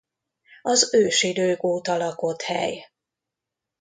[0.61, 2.85] Az ősidők óta lakott hely.